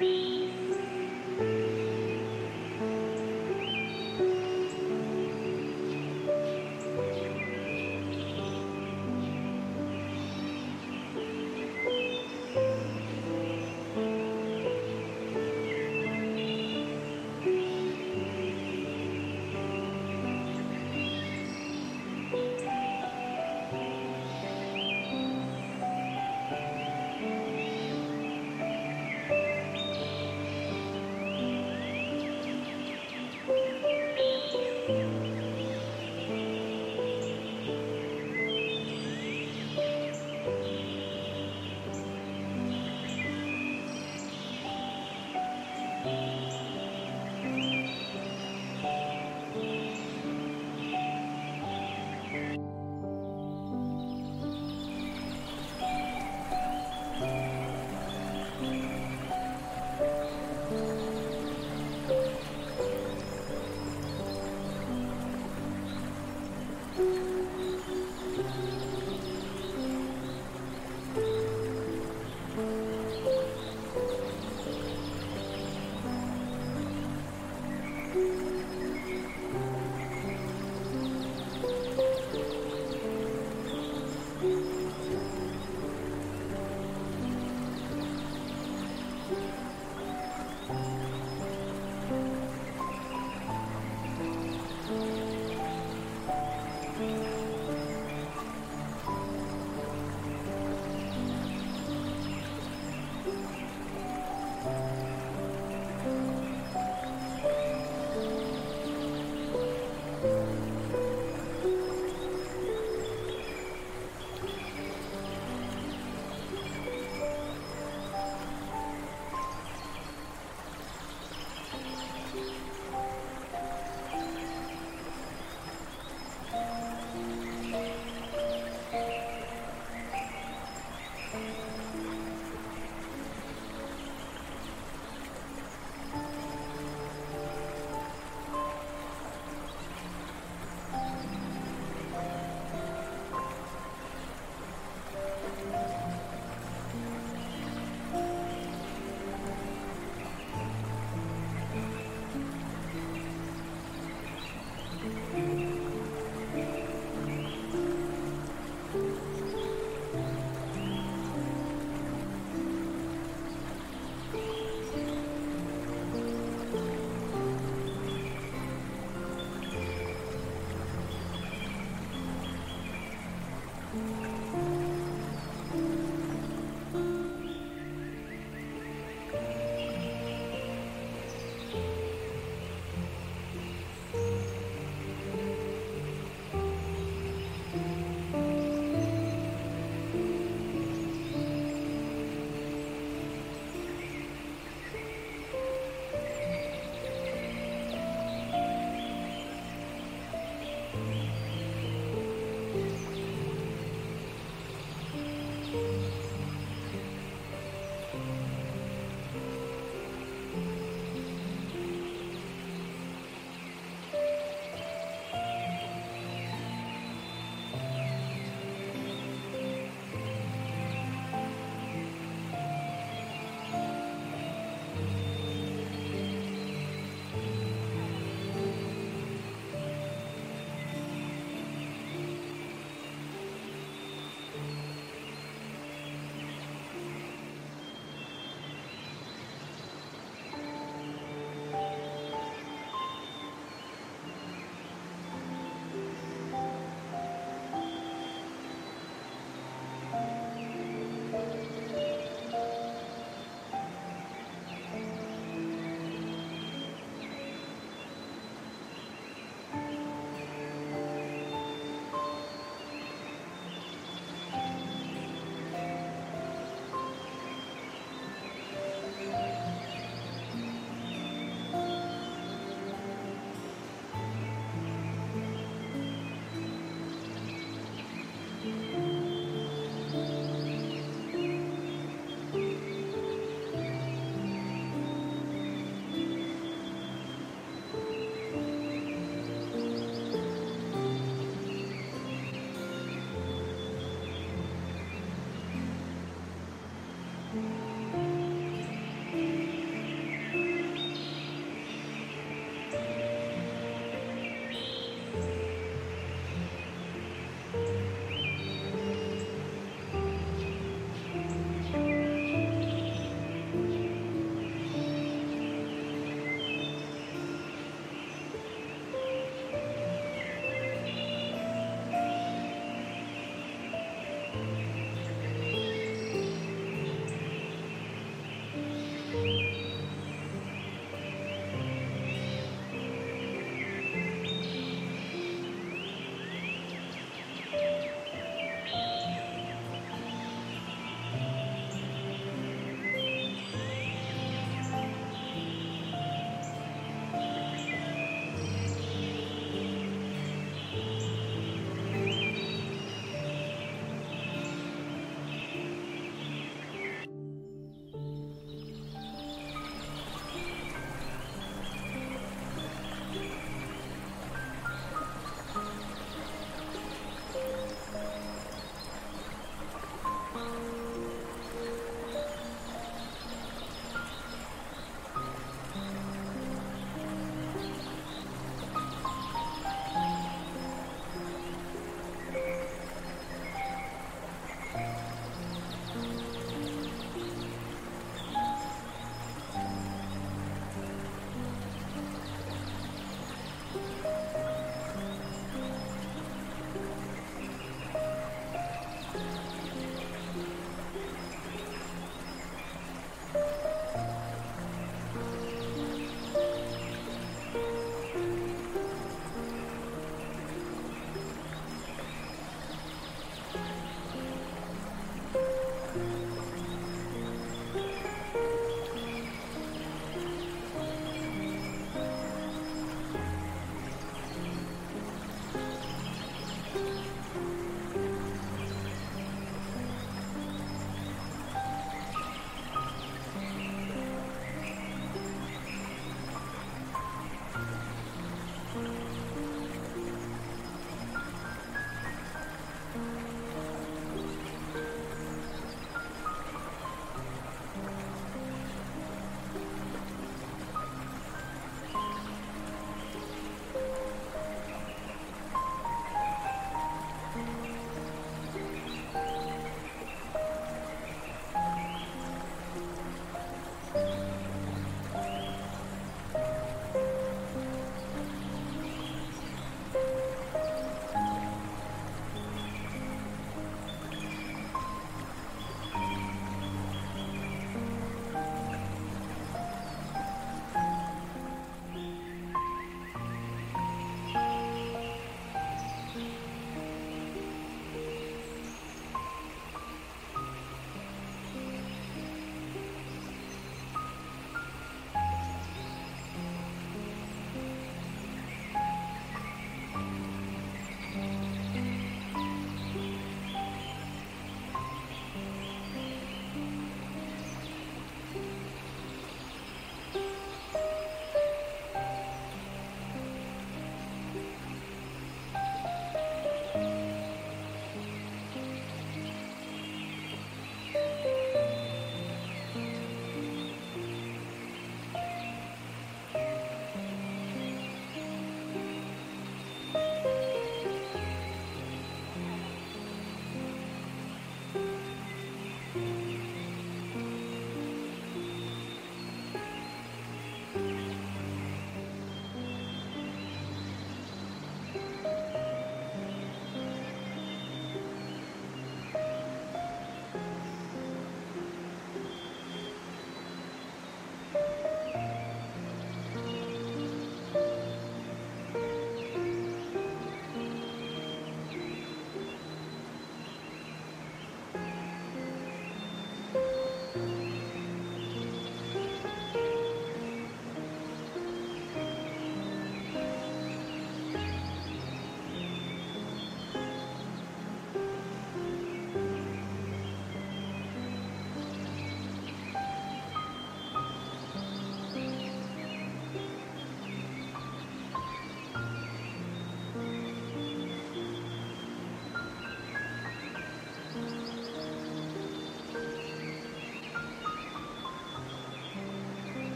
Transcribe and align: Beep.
Beep. 0.00 0.39